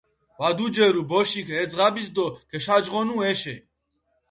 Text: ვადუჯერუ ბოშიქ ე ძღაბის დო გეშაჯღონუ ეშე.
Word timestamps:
ვადუჯერუ 0.39 1.01
ბოშიქ 1.09 1.47
ე 1.61 1.61
ძღაბის 1.71 2.09
დო 2.15 2.25
გეშაჯღონუ 2.49 3.15
ეშე. 3.31 3.55